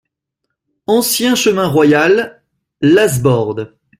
Ancien 0.87 1.35
Chemin 1.35 1.67
Royal, 1.67 2.41
Lasbordes 2.81 3.71